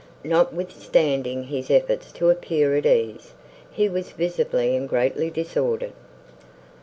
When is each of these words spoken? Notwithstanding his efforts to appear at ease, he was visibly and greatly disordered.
Notwithstanding 0.23 1.43
his 1.43 1.69
efforts 1.69 2.11
to 2.13 2.31
appear 2.31 2.75
at 2.75 2.87
ease, 2.87 3.33
he 3.69 3.87
was 3.87 4.13
visibly 4.13 4.75
and 4.75 4.89
greatly 4.89 5.29
disordered. 5.29 5.93